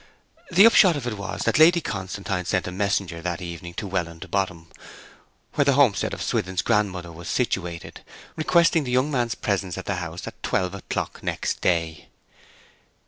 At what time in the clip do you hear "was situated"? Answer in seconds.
7.11-8.01